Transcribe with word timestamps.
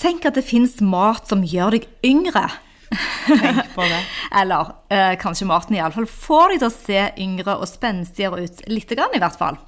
Tenk 0.00 0.24
at 0.28 0.38
det 0.38 0.46
fins 0.48 0.78
mat 0.80 1.28
som 1.28 1.44
gjør 1.44 1.76
deg 1.76 1.88
yngre. 2.06 2.46
Tenk 2.90 3.74
på 3.74 3.84
det. 3.84 3.98
Eller 4.40 4.72
eh, 4.90 5.12
kanskje 5.20 5.48
maten 5.48 5.76
iallfall 5.76 6.08
får 6.10 6.54
deg 6.54 6.62
til 6.62 6.68
å 6.70 6.74
se 6.74 7.02
yngre 7.22 7.56
og 7.60 7.68
spenstigere 7.68 8.46
ut. 8.46 8.62
Litt 8.70 8.94
grann, 8.96 9.12
i 9.14 9.20
hvert 9.22 9.38
fall. 9.38 9.60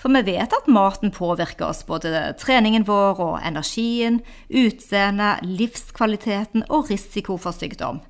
For 0.00 0.12
vi 0.14 0.22
vet 0.32 0.54
at 0.54 0.70
maten 0.70 1.12
påvirker 1.14 1.68
oss, 1.68 1.82
både 1.86 2.32
treningen 2.40 2.86
vår 2.88 3.20
og 3.22 3.34
energien, 3.42 4.20
utseendet, 4.48 5.44
livskvaliteten 5.46 6.66
og 6.70 6.90
risiko 6.90 7.36
for 7.40 7.54
sykdom. 7.56 8.00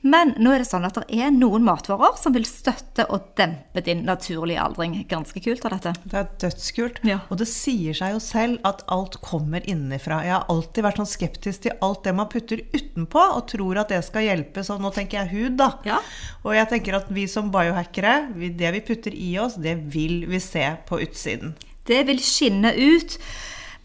Men 0.00 0.32
nå 0.40 0.54
er 0.54 0.62
det 0.62 0.68
sånn 0.70 0.86
at 0.88 0.96
det 0.96 1.18
er 1.20 1.32
noen 1.34 1.64
matvarer 1.66 2.14
som 2.16 2.32
vil 2.32 2.46
støtte 2.48 3.04
og 3.12 3.34
dempe 3.36 3.82
din 3.84 4.06
naturlige 4.08 4.62
aldring. 4.62 4.94
Ganske 5.10 5.42
kult 5.44 5.66
av 5.68 5.74
dette. 5.76 5.92
Det 6.08 6.16
er 6.16 6.30
dødskult. 6.40 7.02
Ja. 7.04 7.18
Og 7.28 7.42
det 7.42 7.48
sier 7.50 7.96
seg 7.96 8.14
jo 8.14 8.22
selv 8.24 8.64
at 8.68 8.80
alt 8.88 9.18
kommer 9.24 9.64
innenfra. 9.68 10.22
Jeg 10.24 10.36
har 10.38 10.48
alltid 10.52 10.86
vært 10.88 11.02
sånn 11.02 11.10
skeptisk 11.10 11.66
til 11.66 11.76
alt 11.84 12.02
det 12.08 12.16
man 12.16 12.30
putter 12.32 12.64
utenpå, 12.72 13.26
og 13.36 13.44
tror 13.52 13.82
at 13.84 13.92
det 13.92 14.00
skal 14.08 14.24
hjelpe. 14.24 14.64
Så 14.64 14.80
nå 14.80 14.92
tenker 14.96 15.20
jeg 15.20 15.34
hud, 15.34 15.60
da. 15.60 15.74
Ja. 15.84 16.00
Og 16.46 16.56
jeg 16.56 16.72
tenker 16.72 16.96
at 17.02 17.12
vi 17.12 17.28
som 17.28 17.52
biohackere, 17.52 18.30
det 18.34 18.74
vi 18.78 18.84
putter 18.88 19.16
i 19.16 19.34
oss, 19.42 19.60
det 19.60 19.76
vil 19.92 20.24
vi 20.30 20.40
se 20.40 20.64
på 20.88 21.02
utsiden. 21.04 21.58
Det 21.84 22.06
vil 22.08 22.24
skinne 22.24 22.72
ut. 22.72 23.20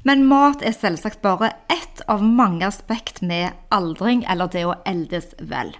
Men 0.08 0.28
mat 0.30 0.62
er 0.64 0.76
selvsagt 0.76 1.24
bare 1.26 1.50
ett 1.74 2.04
av 2.08 2.22
mange 2.24 2.68
aspekt 2.68 3.24
med 3.26 3.52
aldring, 3.74 4.24
eller 4.30 4.48
det 4.54 4.64
å 4.70 4.78
eldes 4.86 5.34
vel. 5.42 5.74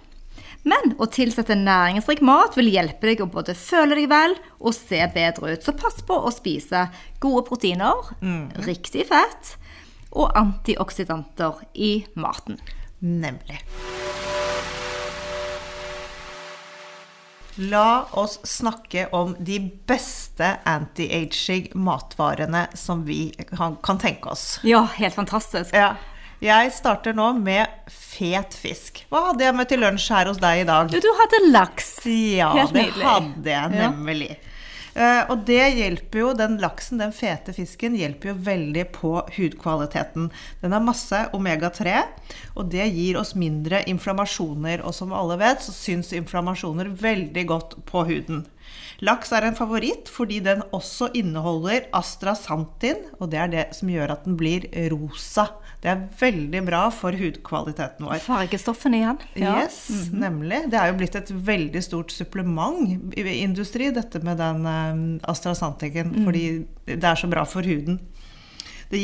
Men 0.66 0.96
å 0.98 1.06
tilsette 1.06 1.54
næringsrik 1.54 2.20
mat 2.26 2.56
vil 2.58 2.72
hjelpe 2.72 3.06
deg 3.06 3.20
å 3.22 3.28
både 3.30 3.54
føle 3.54 3.94
deg 4.00 4.08
vel 4.10 4.34
og 4.58 4.74
se 4.74 4.98
bedre 5.14 5.54
ut. 5.54 5.62
Så 5.62 5.76
pass 5.78 6.00
på 6.02 6.16
å 6.18 6.32
spise 6.34 6.88
gode 7.22 7.44
proteiner, 7.46 8.10
riktig 8.66 9.06
fett 9.06 9.54
og 10.10 10.34
antioksidanter 10.34 11.62
i 11.78 11.92
maten. 12.18 12.58
Nemlig. 12.98 13.60
La 17.56 18.04
oss 18.18 18.34
snakke 18.44 19.06
om 19.16 19.36
de 19.38 19.60
beste 19.88 20.50
anti-aging 20.68 21.70
matvarene 21.78 22.66
som 22.76 23.06
vi 23.06 23.30
kan, 23.54 23.78
kan 23.86 24.02
tenke 24.02 24.34
oss. 24.34 24.58
Ja, 24.66 24.82
helt 24.98 25.14
fantastisk. 25.14 25.70
Ja. 25.72 25.94
Jeg 26.44 26.72
starter 26.76 27.14
nå 27.16 27.30
med 27.40 27.66
fet 27.88 28.52
fisk. 28.54 29.04
Hva 29.12 29.30
hadde 29.30 29.46
jeg 29.46 29.56
med 29.56 29.68
til 29.70 29.80
lunsj 29.80 30.10
her 30.12 30.28
hos 30.28 30.40
deg 30.42 30.64
i 30.64 30.68
dag? 30.68 30.90
Du, 30.92 30.98
du 31.00 31.08
hadde 31.22 31.40
laks. 31.48 31.94
Ja, 32.06 32.50
Helt 32.58 32.74
det 32.76 32.82
nydelig. 32.90 33.06
hadde 33.08 33.50
jeg 33.54 33.72
Ja. 33.80 33.88
nemlig. 33.90 34.36
Eh, 34.96 35.22
og 35.28 35.42
det 35.44 35.60
hjelper 35.76 36.18
jo, 36.22 36.28
den 36.32 36.54
laksen, 36.58 36.96
den 37.02 37.10
fete 37.12 37.52
fisken, 37.52 37.96
hjelper 38.00 38.30
jo 38.30 38.34
veldig 38.46 38.84
på 38.94 39.10
hudkvaliteten. 39.36 40.30
Den 40.62 40.72
har 40.72 40.80
masse 40.80 41.18
omega-3, 41.36 41.98
og 42.56 42.70
det 42.72 42.86
gir 42.94 43.18
oss 43.20 43.34
mindre 43.36 43.82
inflammasjoner. 43.92 44.80
Og 44.88 44.94
som 44.96 45.12
alle 45.12 45.36
vet, 45.36 45.60
så 45.60 45.72
syns 45.76 46.14
inflammasjoner 46.16 46.88
veldig 46.96 47.44
godt 47.46 47.76
på 47.84 48.06
huden. 48.08 48.46
Laks 49.04 49.32
er 49.36 49.44
en 49.44 49.54
favoritt 49.58 50.08
fordi 50.08 50.38
den 50.40 50.62
også 50.72 51.10
inneholder 51.14 51.84
astrasantin, 51.92 52.96
og 53.20 53.30
det 53.30 53.38
er 53.42 53.50
det 53.52 53.64
som 53.76 53.90
gjør 53.92 54.14
at 54.14 54.24
den 54.24 54.36
blir 54.40 54.64
rosa. 54.92 55.48
Det 55.84 55.90
er 55.92 56.00
veldig 56.18 56.62
bra 56.66 56.86
for 56.90 57.12
hudkvaliteten 57.12 58.06
vår. 58.08 58.22
Fargestoffene 58.24 59.02
igjen. 59.02 59.18
Yes, 59.36 59.90
Mhm. 59.90 60.18
nemlig. 60.20 60.70
Det 60.70 60.80
er 60.80 60.86
jo 60.92 60.98
blitt 60.98 61.14
et 61.16 61.28
veldig 61.30 61.82
stort 61.84 62.10
supplement 62.10 63.12
i 63.16 63.22
industri, 63.42 63.90
dette 63.92 64.22
med 64.24 64.38
den 64.38 64.64
um, 64.66 65.20
astrasantiken, 65.28 66.14
Mm. 66.16 66.24
fordi 66.24 66.66
det 66.86 67.04
er 67.04 67.14
så 67.14 67.28
bra 67.28 67.44
for 67.44 67.62
huden. 67.62 68.00
Det 68.90 69.00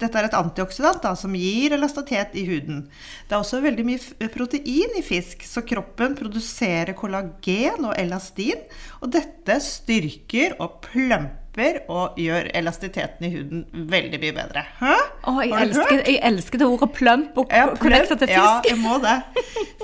Dette 0.00 0.18
er 0.18 0.28
et 0.28 0.36
antioksidant 0.38 1.02
da, 1.04 1.12
som 1.18 1.34
gir 1.36 1.74
elastitet 1.76 2.34
i 2.38 2.46
huden. 2.48 2.86
Det 3.28 3.36
er 3.36 3.42
også 3.42 3.60
veldig 3.64 3.84
mye 3.84 4.30
protein 4.32 4.96
i 4.98 5.04
fisk, 5.04 5.44
så 5.44 5.64
kroppen 5.66 6.16
produserer 6.18 6.94
kollagen 6.96 7.84
og 7.84 7.94
elastin. 7.98 8.64
Og 9.02 9.12
dette 9.12 9.58
styrker 9.64 10.56
og 10.62 10.80
plumper 10.86 11.82
og 11.92 12.16
gjør 12.16 12.48
elastiteten 12.56 13.26
i 13.28 13.30
huden 13.34 13.64
veldig 13.92 14.20
mye 14.22 14.34
bedre. 14.38 14.62
Hæ? 14.80 14.94
Å, 15.28 15.34
jeg, 15.44 15.52
elsker, 15.66 16.02
jeg 16.08 16.20
elsker 16.30 16.62
det 16.62 16.68
ordet 16.68 16.88
plump 16.96 17.36
og 17.42 17.52
Ja, 17.52 17.66
til 17.76 18.32
Ja, 18.32 18.46
jeg 18.64 18.78
må 18.80 18.96
det. 19.02 19.18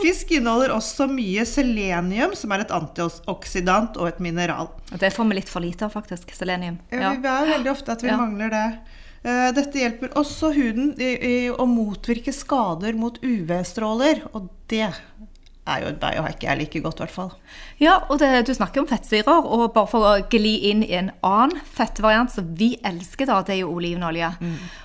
Fisk 0.01 0.33
inneholder 0.39 0.73
også 0.79 1.09
mye 1.13 1.45
selenium, 1.49 2.33
som 2.39 2.55
er 2.57 2.65
et 2.65 2.73
antioksidant 2.73 3.99
og 4.01 4.09
et 4.09 4.23
mineral. 4.25 4.71
Og 4.93 4.99
Det 5.03 5.13
får 5.13 5.29
vi 5.29 5.41
litt 5.43 5.53
for 5.53 5.61
lite 5.61 5.85
av, 5.85 5.93
faktisk. 5.93 6.33
Selenium. 6.33 6.79
Ja. 6.89 7.13
Vi 7.13 7.29
er 7.29 7.53
veldig 7.53 7.75
ofte 7.75 7.93
at 7.93 8.03
vi 8.07 8.09
Ja. 8.09 8.17
mangler 8.17 8.49
det. 8.55 8.67
Eh, 9.27 9.49
Dette 9.57 9.81
hjelper 9.83 10.15
også 10.19 10.53
huden 10.55 10.93
i, 11.01 11.49
å 11.51 11.67
motvirke 11.69 12.35
skader 12.35 12.95
mot 12.99 13.19
UV-stråler, 13.25 14.27
og 14.33 14.51
det 14.71 14.87
er 15.69 15.83
jo 15.83 15.91
et 15.91 15.99
biohack 16.01 16.45
jeg 16.47 16.57
liker 16.63 16.81
godt, 16.81 17.01
i 17.01 17.05
hvert 17.05 17.13
fall. 17.13 17.33
Ja, 17.83 17.99
og 18.09 18.23
det, 18.23 18.31
du 18.49 18.55
snakker 18.57 18.81
om 18.81 18.89
fettsyrer, 18.89 19.45
og 19.45 19.67
bare 19.75 19.91
for 19.91 20.07
å 20.07 20.13
gli 20.33 20.55
inn 20.71 20.81
i 20.87 20.95
en 20.97 21.11
annen 21.27 21.61
fettvariant 21.77 22.33
som 22.33 22.47
vi 22.57 22.71
elsker, 22.89 23.29
da, 23.29 23.43
det 23.45 23.59
er 23.59 23.61
jo 23.67 23.75
olivenolje. 23.77 24.31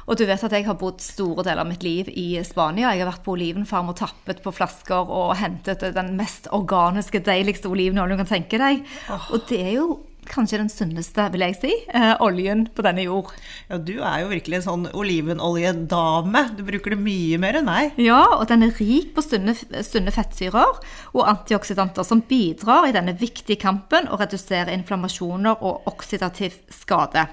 Og 0.08 0.20
du 0.20 0.26
vet 0.28 0.44
at 0.44 0.56
jeg 0.58 0.68
har 0.68 0.76
bodd 0.82 1.00
store 1.04 1.46
deler 1.48 1.64
av 1.64 1.70
mitt 1.70 1.86
liv 1.88 2.10
i 2.12 2.28
Spania. 2.44 2.92
Jeg 2.92 3.06
har 3.06 3.14
vært 3.14 3.24
på 3.24 3.38
olivenfarm 3.38 3.94
og 3.94 4.00
tappet 4.02 4.44
på 4.44 4.52
flasker 4.56 5.08
og 5.08 5.38
hentet 5.40 5.86
den 5.96 6.18
mest 6.20 6.52
organiske, 6.52 7.24
deiligste 7.24 7.72
olivenoljen 7.72 8.18
du 8.18 8.26
kan 8.26 8.34
tenke 8.36 8.60
deg. 8.60 8.84
Og 9.32 9.48
det 9.48 9.62
er 9.64 9.78
jo 9.78 9.88
kanskje 10.30 10.60
den 10.62 10.72
sunneste, 10.72 11.26
vil 11.34 11.46
jeg 11.46 11.58
si, 11.60 11.72
eh, 11.94 12.14
oljen 12.24 12.66
på 12.76 12.86
denne 12.86 13.06
jord. 13.06 13.32
Ja, 13.70 13.78
du 13.78 14.02
er 14.02 14.22
jo 14.22 14.32
virkelig 14.32 14.60
en 14.60 14.68
sånn 14.68 14.86
olivenoljedame. 14.94 16.56
Du 16.58 16.64
bruker 16.64 16.96
det 16.96 17.00
mye 17.00 17.40
mer 17.40 17.60
enn 17.60 17.66
meg. 17.66 17.98
Ja, 17.98 18.22
og 18.38 18.48
den 18.48 18.64
er 18.64 18.76
rik 18.80 19.14
på 19.16 19.24
sunne, 19.26 19.56
sunne 19.84 20.14
fettsyrer 20.14 20.80
og 21.14 21.28
antioksidanter 21.28 22.04
som 22.04 22.22
bidrar 22.22 22.88
i 22.90 22.96
denne 22.96 23.18
viktige 23.18 23.60
kampen 23.60 24.08
å 24.08 24.20
redusere 24.20 24.74
inflammasjoner 24.74 25.62
og 25.62 25.88
oksidativ 25.88 26.60
skade. 26.70 27.28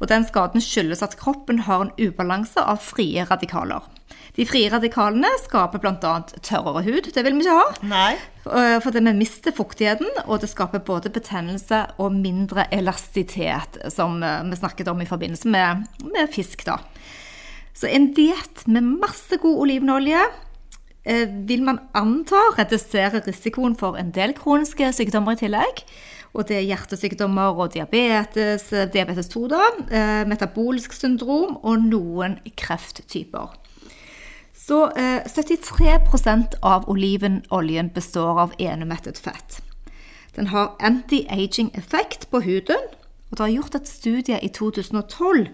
Og 0.00 0.08
den 0.08 0.24
skaden 0.24 0.62
skyldes 0.62 1.02
at 1.02 1.18
kroppen 1.18 1.64
har 1.66 1.82
en 1.82 1.94
ubalanse 1.98 2.62
av 2.62 2.82
frie 2.82 3.24
radikaler. 3.28 3.82
De 4.38 4.44
frie 4.46 4.68
radikalene 4.70 5.30
skaper 5.42 5.80
bl.a. 5.82 6.12
tørrere 6.46 6.84
hud, 6.86 7.08
det 7.10 7.24
vil 7.26 7.34
vi 7.34 7.42
ikke 7.42 7.56
ha. 7.58 7.70
Nei. 7.90 8.12
Eh, 8.46 8.76
For 8.84 8.94
vi 8.94 9.02
mister 9.16 9.54
fuktigheten, 9.54 10.06
og 10.28 10.44
det 10.44 10.50
skaper 10.52 10.84
både 10.86 11.10
betennelse 11.10 11.80
og 11.98 12.14
mindre 12.14 12.68
elastitet, 12.74 13.80
som 13.90 14.22
eh, 14.22 14.44
vi 14.46 14.60
snakket 14.60 14.92
om 14.92 15.02
i 15.02 15.08
forbindelse 15.10 15.50
med, 15.50 15.88
med 16.06 16.30
fisk. 16.30 16.62
da. 16.68 16.78
Så 17.74 17.90
en 17.90 18.12
diett 18.14 18.62
med 18.70 18.86
masse 19.02 19.40
god 19.42 19.58
olivenolje 19.66 20.22
eh, 21.02 21.26
vil 21.50 21.66
man 21.66 21.82
anta 21.98 22.38
redusere 22.60 23.24
risikoen 23.26 23.74
for 23.78 23.98
en 23.98 24.14
del 24.14 24.38
kroniske 24.38 24.92
sykdommer 24.94 25.34
i 25.34 25.42
tillegg. 25.42 25.82
Og 26.36 26.46
det 26.46 26.60
er 26.60 26.66
hjertesykdommer 26.68 27.56
og 27.58 27.72
diabetes, 27.74 28.68
diabetes 28.94 29.30
2, 29.34 29.46
da, 29.50 29.62
eh, 29.90 30.26
metabolisk 30.30 30.94
syndrom 30.94 31.56
og 31.62 31.88
noen 31.90 32.38
krefttyper. 32.54 33.64
Så 34.68 34.90
eh, 34.90 35.22
73% 35.24 36.58
av 36.60 36.90
olivenoljen 36.90 37.88
består 37.94 38.40
av 38.40 38.52
enemettet 38.58 39.18
fett. 39.18 39.62
Den 40.34 40.46
har 40.46 40.74
anti-aging-effekt 40.78 42.28
på 42.30 42.40
huden, 42.40 42.82
og 43.30 43.38
det 43.38 43.46
er 43.46 43.54
gjort 43.54 43.78
et 43.78 43.88
studie 43.88 44.36
i 44.44 44.50
2012 44.52 45.46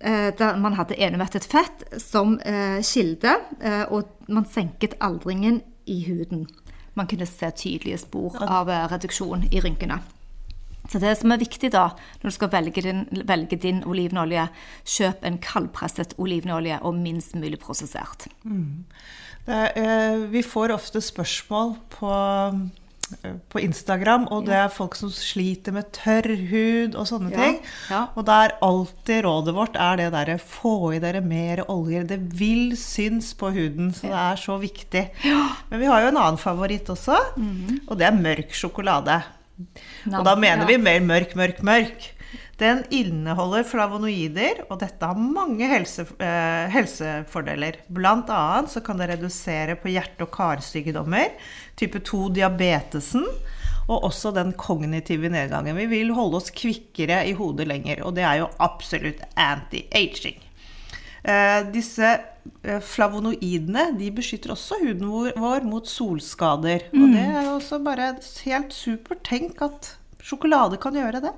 eh, 0.00 0.30
der 0.38 0.56
man 0.56 0.78
hadde 0.80 0.96
enemettet 0.96 1.44
fett 1.44 1.84
som 2.00 2.38
eh, 2.40 2.80
kilde, 2.80 3.36
eh, 3.60 3.84
og 3.92 4.08
man 4.32 4.48
senket 4.48 4.96
aldringen 5.00 5.60
i 5.84 6.00
huden. 6.08 6.48
Man 6.94 7.12
kunne 7.12 7.28
se 7.28 7.50
tydelige 7.50 8.00
spor 8.00 8.40
av 8.48 8.72
reduksjon 8.94 9.44
i 9.52 9.60
rynkene. 9.60 10.00
Så 10.90 10.98
det 10.98 11.12
som 11.20 11.30
er 11.32 11.38
viktig 11.38 11.70
da, 11.72 11.84
når 12.22 12.30
du 12.32 12.34
skal 12.34 12.50
velge 12.52 12.82
din, 12.82 13.04
velge 13.28 13.56
din 13.62 13.82
olivenolje, 13.86 14.48
kjøp 14.84 15.22
en 15.24 15.38
kaldpresset 15.38 16.14
olivenolje 16.18 16.80
og 16.82 16.94
minst 16.98 17.34
mulig 17.38 17.60
prosessert. 17.62 18.26
Det, 18.42 19.54
er, 19.54 19.72
eh, 19.78 20.26
vi 20.32 20.42
får 20.42 20.74
ofte 20.74 21.00
spørsmål 21.00 21.76
på 21.98 22.14
på 23.52 23.60
Instagram, 23.60 24.22
og 24.32 24.46
det 24.46 24.54
er 24.56 24.70
folk 24.72 24.94
som 24.96 25.10
sliter 25.12 25.74
med 25.76 25.90
tørr 25.92 26.30
hud 26.48 26.94
og 26.96 27.04
sånne 27.10 27.28
Ja, 27.34 27.36
ting. 27.42 27.58
ja. 27.90 28.06
Og 28.16 28.24
da 28.24 28.38
er 28.46 28.54
alltid 28.64 29.24
rådet 29.26 29.52
vårt 29.54 29.76
er 29.76 29.96
det 30.00 30.06
derre 30.14 30.38
få 30.40 30.94
i 30.96 30.98
dere 31.02 31.20
mer 31.20 31.60
oljer. 31.68 32.06
Det 32.08 32.18
vil 32.38 32.72
syns 32.80 33.34
på 33.36 33.50
huden, 33.52 33.92
så 33.92 34.08
det 34.08 34.16
er 34.16 34.40
så 34.40 34.56
viktig. 34.62 35.04
Men 35.70 35.80
vi 35.82 35.86
har 35.92 36.00
jo 36.00 36.08
en 36.08 36.16
annen 36.22 36.38
favoritt 36.40 36.88
også, 36.88 37.18
og 37.86 37.98
det 37.98 38.06
er 38.08 38.16
mørk 38.16 38.54
sjokolade. 38.56 39.20
Og 40.10 40.26
da 40.26 40.34
mener 40.38 40.68
vi 40.68 40.78
mer 40.80 41.04
mørk, 41.04 41.36
mørk, 41.38 41.62
mørk. 41.66 42.10
Den 42.60 42.82
inneholder 42.94 43.64
flavonoider, 43.66 44.60
og 44.68 44.78
dette 44.82 45.08
har 45.08 45.18
mange 45.18 45.66
helse, 45.66 46.04
eh, 46.22 46.68
helsefordeler. 46.70 47.80
Blant 47.88 48.30
annet 48.30 48.70
så 48.70 48.82
kan 48.84 49.00
det 49.00 49.08
redusere 49.10 49.74
på 49.80 49.90
hjerte- 49.90 50.22
og 50.22 50.30
karsykdommer, 50.30 51.32
type 51.76 51.98
2-diabetesen, 51.98 53.26
og 53.88 54.04
også 54.04 54.32
den 54.34 54.52
kognitive 54.52 55.28
nedgangen. 55.32 55.76
Vi 55.76 55.86
vil 55.86 56.14
holde 56.14 56.38
oss 56.38 56.52
kvikkere 56.54 57.24
i 57.26 57.32
hodet 57.32 57.66
lenger, 57.66 58.04
og 58.06 58.14
det 58.14 58.22
er 58.22 58.44
jo 58.44 58.50
absolutt 58.62 59.24
anti-aging. 59.34 60.38
Eh, 61.24 61.60
disse 61.72 62.18
flavonoidene 62.82 63.88
de 63.98 64.10
beskytter 64.14 64.54
også 64.54 64.78
huden 64.82 65.32
vår, 65.38 65.66
mot 65.66 65.88
solskader. 65.88 66.88
Og 66.94 67.08
det 67.14 67.24
er 67.24 67.50
også 67.50 67.80
bare 67.84 68.14
helt 68.44 68.76
supert. 68.76 69.24
Tenk 69.26 69.62
at 69.64 69.94
sjokolade 70.22 70.78
kan 70.80 70.94
gjøre 70.96 71.20
det. 71.24 71.32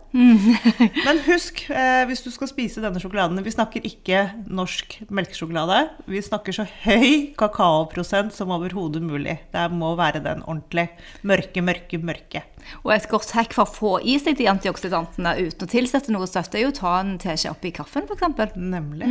Men 1.06 1.20
husk, 1.26 1.64
eh, 1.72 2.04
hvis 2.08 2.22
du 2.24 2.30
skal 2.32 2.50
spise 2.50 2.82
denne 2.84 3.00
sjokoladen 3.00 3.40
Vi 3.44 3.54
snakker 3.54 3.86
ikke 3.88 4.20
norsk 4.44 4.98
melkesjokolade. 5.08 5.80
Vi 6.10 6.22
snakker 6.24 6.56
så 6.56 6.66
høy 6.84 7.32
kakaoprosent 7.40 8.34
som 8.36 8.52
overhodet 8.54 9.02
mulig. 9.04 9.38
Det 9.54 9.64
må 9.72 9.94
være 9.98 10.22
den 10.24 10.44
ordentlig. 10.44 10.90
Mørke, 11.24 11.64
mørke, 11.64 12.00
mørke. 12.00 12.44
Og 12.84 12.94
et 12.94 13.08
godt 13.10 13.34
hekk 13.36 13.56
for 13.56 13.64
å 13.64 13.74
få 13.74 13.96
i 14.04 14.18
seg 14.20 14.38
de 14.40 14.48
antioksidantene 14.52 15.36
uten 15.40 15.66
å 15.66 15.72
tilsette 15.72 16.12
noe 16.12 16.28
søtt, 16.28 16.54
er 16.54 16.66
jo 16.66 16.72
å 16.72 16.78
ta 16.78 16.98
en 17.00 17.16
teskje 17.20 17.52
oppi 17.52 17.72
kaffen, 17.76 18.08
f.eks. 18.08 18.56
Nemlig. 18.56 19.10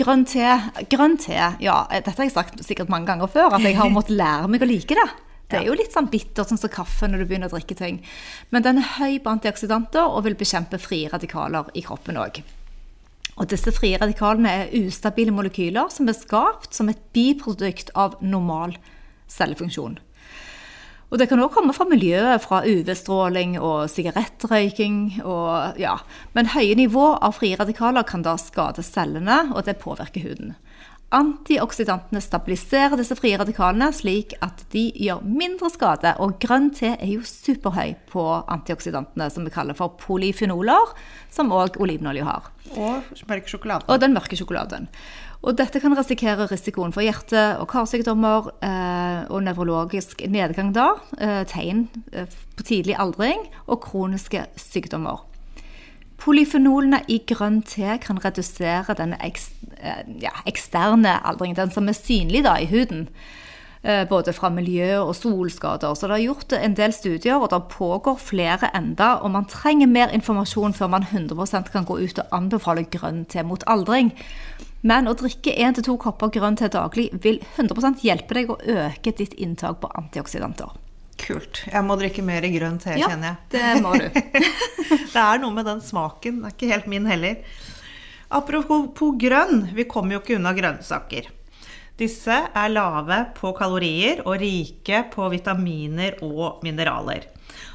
Grønn 0.00 0.22
te, 0.24 0.46
grønn 0.88 1.18
te, 1.20 1.36
ja, 1.60 1.80
dette 1.92 2.14
har 2.16 2.24
jeg 2.24 2.32
sagt 2.32 2.62
sikkert 2.64 2.88
mange 2.92 3.10
ganger 3.10 3.28
før, 3.28 3.56
at 3.58 3.66
jeg 3.66 3.76
har 3.76 3.90
måttet 3.92 4.16
lære 4.16 4.48
meg 4.48 4.62
å 4.64 4.68
like 4.70 4.96
det. 4.96 5.08
Det 5.50 5.58
er 5.58 5.66
jo 5.66 5.74
litt 5.74 5.92
sånn 5.92 6.08
bittert, 6.08 6.46
sånn 6.48 6.60
som 6.60 6.70
kaffe 6.72 7.08
når 7.10 7.20
du 7.20 7.26
begynner 7.26 7.50
å 7.50 7.56
drikke 7.56 7.76
ting. 7.76 7.98
Men 8.54 8.64
den 8.64 8.78
er 8.80 8.92
høy 9.00 9.18
på 9.20 9.32
antioksidanter 9.32 10.06
og 10.06 10.24
vil 10.28 10.38
bekjempe 10.38 10.78
frie 10.80 11.10
radikaler 11.10 11.68
i 11.74 11.82
kroppen 11.84 12.20
òg. 12.22 12.40
Og 13.40 13.48
disse 13.50 13.72
frie 13.74 13.98
radikalene 13.98 14.52
er 14.62 14.72
ustabile 14.78 15.34
molekyler 15.34 15.90
som 15.92 16.08
er 16.08 16.16
skapt 16.16 16.76
som 16.76 16.90
et 16.92 17.00
biprodukt 17.16 17.90
av 17.98 18.16
normal 18.22 18.76
cellefunksjon. 19.30 19.98
Og 21.10 21.18
det 21.18 21.26
kan 21.30 21.42
òg 21.42 21.50
komme 21.54 21.74
fra 21.74 21.88
miljøet, 21.90 22.42
fra 22.44 22.62
UV-stråling 22.62 23.56
og 23.58 23.90
sigarettrøyking. 23.90 25.22
Og, 25.26 25.78
ja. 25.82 25.96
Men 26.36 26.52
høye 26.54 26.76
nivå 26.78 27.16
av 27.18 27.34
frie 27.40 27.58
radikaler 27.58 28.06
kan 28.06 28.22
da 28.22 28.36
skade 28.38 28.84
cellene, 28.86 29.42
og 29.50 29.66
det 29.66 29.80
påvirker 29.82 30.28
huden. 30.28 30.54
Antioksidantene 31.10 32.20
stabiliserer 32.22 32.94
disse 33.00 33.16
frie 33.18 33.34
radikalene 33.34 33.88
slik 33.90 34.36
at 34.46 34.60
de 34.70 34.84
gjør 34.94 35.24
mindre 35.26 35.66
skade. 35.74 36.12
Og 36.22 36.36
grønn 36.42 36.68
te 36.70 36.92
er 36.92 37.08
jo 37.10 37.24
superhøy 37.26 37.96
på 38.12 38.26
antioxidantene 38.46 39.26
som 39.34 39.46
vi 39.46 39.50
kaller 39.50 39.74
for 39.74 39.96
polyfenoler, 39.98 40.92
som 41.34 41.50
òg 41.50 41.80
olivenolje 41.82 42.28
har. 42.28 42.46
Og 42.76 43.26
mørk 43.26 43.50
sjokolade. 43.50 43.90
Og 43.90 43.98
den 43.98 44.14
mørke 44.14 44.38
sjokoladen. 44.38 44.86
Og 45.40 45.56
dette 45.58 45.80
kan 45.82 45.96
risikere 45.96 46.46
risikoen 46.46 46.92
for 46.94 47.02
hjerte- 47.02 47.56
og 47.58 47.66
karsykdommer 47.72 48.52
eh, 48.62 49.22
og 49.32 49.42
nevrologisk 49.46 50.22
nedgang 50.28 50.70
da, 50.76 50.92
eh, 51.18 51.42
tegn 51.48 51.88
eh, 52.12 52.28
på 52.54 52.68
tidlig 52.70 52.98
aldring 53.00 53.48
og 53.66 53.80
kroniske 53.88 54.44
sykdommer. 54.60 55.24
Polyfenolene 56.20 57.00
i 57.08 57.20
grønn 57.24 57.62
te 57.64 57.94
kan 58.02 58.18
redusere 58.20 58.96
den 58.98 59.14
eks, 59.24 59.50
eh, 59.80 60.02
ja, 60.20 60.34
eksterne 60.46 61.16
aldringen, 61.24 61.56
den 61.56 61.72
som 61.72 61.88
er 61.88 61.96
synlig 61.96 62.44
da 62.44 62.58
i 62.60 62.68
huden. 62.68 63.08
eh, 63.82 64.04
Både 64.04 64.32
fra 64.36 64.50
miljø 64.50 64.98
og 65.00 65.14
solskader. 65.16 65.94
Så 65.94 66.06
det 66.06 66.18
er 66.18 66.26
gjort 66.26 66.52
en 66.52 66.74
del 66.76 66.92
studier, 66.92 67.40
og 67.40 67.50
det 67.50 67.62
pågår 67.72 68.18
flere 68.18 68.68
enda. 68.76 69.14
Og 69.22 69.30
man 69.30 69.46
trenger 69.46 69.86
mer 69.86 70.08
informasjon 70.08 70.74
før 70.74 70.86
man 70.88 71.02
100% 71.02 71.72
kan 71.72 71.84
gå 71.84 71.96
ut 71.96 72.18
og 72.18 72.28
anbefale 72.32 72.84
grønn 72.84 73.24
te 73.24 73.42
mot 73.42 73.64
aldring. 73.66 74.12
Men 74.82 75.08
å 75.08 75.14
drikke 75.14 75.56
1-2 75.56 75.96
kopper 75.96 76.28
grønn 76.28 76.56
te 76.56 76.68
daglig 76.68 77.10
vil 77.12 77.40
100% 77.56 78.04
hjelpe 78.04 78.34
deg 78.34 78.50
å 78.50 78.60
øke 78.60 79.12
ditt 79.16 79.32
inntak 79.36 79.80
på 79.80 79.90
antioksidanter. 79.94 80.79
Kult. 81.30 81.62
Jeg 81.70 81.86
må 81.86 81.96
drikke 82.00 82.22
mer 82.26 82.44
grønn 82.50 82.78
te, 82.82 82.96
Ja, 82.98 83.08
kjenner 83.10 83.34
jeg. 83.34 83.50
det 83.54 83.82
må 83.84 83.94
du. 83.96 84.06
Det 85.14 85.20
er 85.22 85.40
noe 85.42 85.54
med 85.54 85.66
den 85.68 85.80
smaken. 85.84 86.40
Det 86.42 86.48
er 86.50 86.56
ikke 86.56 86.70
helt 86.74 86.88
min 86.90 87.06
heller. 87.10 87.36
Apropos 88.30 89.14
grønn, 89.18 89.68
vi 89.74 89.84
kommer 89.90 90.16
jo 90.16 90.20
ikke 90.22 90.36
unna 90.38 90.52
grønnsaker. 90.54 91.28
Disse 92.00 92.36
er 92.56 92.70
lave 92.72 93.16
på 93.36 93.50
kalorier 93.58 94.22
og 94.24 94.38
rike 94.40 95.02
på 95.12 95.26
vitaminer 95.32 96.16
og 96.24 96.62
mineraler. 96.64 97.26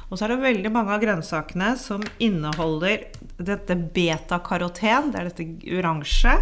Og 0.08 0.16
så 0.18 0.26
er 0.26 0.32
det 0.34 0.42
veldig 0.42 0.70
mange 0.74 0.94
av 0.94 1.02
grønnsakene 1.02 1.72
som 1.78 2.02
inneholder 2.22 3.04
dette 3.38 3.76
betakaroten, 3.94 5.12
det 5.12 5.20
er 5.20 5.30
dette 5.30 5.76
oransje, 5.78 6.34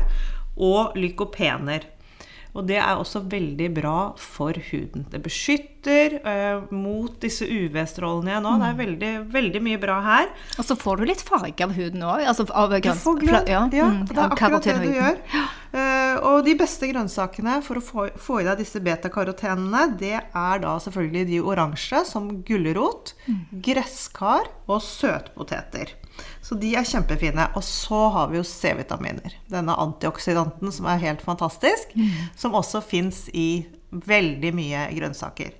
og 0.54 0.94
lykopener. 1.00 1.86
Og 2.54 2.66
det 2.68 2.76
er 2.78 2.94
også 2.94 3.24
veldig 3.26 3.68
bra 3.74 3.96
for 4.20 4.54
huden. 4.70 5.06
Det 5.10 5.18
beskytter 5.24 6.14
eh, 6.22 6.60
mot 6.70 7.16
disse 7.22 7.48
UV-strålene 7.50 8.30
igjen 8.30 8.46
nå. 8.46 8.52
Det 8.62 8.68
er 8.68 8.78
veldig, 8.78 9.10
veldig 9.34 9.62
mye 9.66 9.80
bra 9.82 9.96
her. 10.04 10.30
Og 10.58 10.68
så 10.68 10.76
får 10.78 11.02
du 11.02 11.08
litt 11.10 11.24
farge 11.26 11.66
av 11.66 11.74
huden 11.74 12.06
òg. 12.06 12.22
Altså 12.30 12.46
av 12.54 12.70
glød. 12.70 13.50
Ja, 13.50 13.66
Ja, 13.74 13.88
mm, 13.90 14.06
det 14.06 14.16
er 14.18 14.30
akkurat 14.30 14.62
det 14.70 14.76
du 14.84 14.88
gjør. 14.92 15.18
gjør. 15.18 15.50
Eh, 15.74 16.16
og 16.22 16.44
de 16.46 16.54
beste 16.58 16.86
grønnsakene 16.86 17.56
for 17.66 17.80
å 17.80 17.82
få, 17.82 18.06
få 18.20 18.38
i 18.40 18.46
deg 18.46 18.60
disse 18.62 18.78
betakarotenene, 18.84 19.88
det 19.98 20.14
er 20.22 20.62
da 20.62 20.76
selvfølgelig 20.82 21.26
de 21.32 21.40
oransje, 21.42 22.04
som 22.06 22.30
gulrot, 22.46 23.14
gresskar 23.64 24.46
og 24.68 24.84
søtpoteter. 24.86 25.96
Så 26.44 26.54
de 26.60 26.74
er 26.78 26.86
kjempefine. 26.86 27.48
Og 27.58 27.64
så 27.66 28.04
har 28.14 28.30
vi 28.30 28.38
jo 28.38 28.46
C-vitaminer. 28.46 29.34
Denne 29.50 29.74
antioksidanten 29.82 30.70
som 30.74 30.86
er 30.90 31.02
helt 31.02 31.24
fantastisk. 31.26 31.90
Som 32.38 32.54
også 32.54 32.84
fins 32.84 33.24
i 33.34 33.64
veldig 33.90 34.52
mye 34.54 34.84
grønnsaker. 34.94 35.56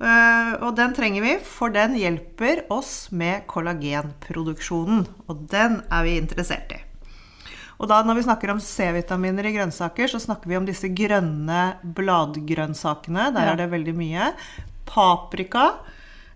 Eh, 0.00 0.52
og 0.64 0.76
den 0.78 0.94
trenger 0.96 1.26
vi, 1.26 1.34
for 1.44 1.74
den 1.74 1.98
hjelper 1.98 2.64
oss 2.72 3.10
med 3.10 3.48
kollagenproduksjonen. 3.50 5.04
Og 5.26 5.42
den 5.50 5.82
er 5.90 6.06
vi 6.06 6.16
interessert 6.20 6.76
i. 6.76 6.80
Og 7.80 7.88
da 7.88 8.02
når 8.04 8.18
vi 8.18 8.24
snakker 8.26 8.50
om 8.52 8.60
C-vitaminer 8.60 9.46
i 9.48 9.54
grønnsaker, 9.54 10.10
så 10.12 10.20
snakker 10.20 10.50
vi 10.52 10.58
om 10.58 10.66
disse 10.68 10.90
grønne 10.92 11.62
bladgrønnsakene. 11.96 13.30
Der 13.34 13.46
Ja. 13.46 13.52
er 13.52 13.56
det 13.56 13.70
veldig 13.72 13.94
mye. 13.96 14.32
Paprika, 14.84 15.72